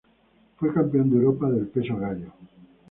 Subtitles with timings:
[0.57, 2.31] Fue campeón de Europa del peso gallo.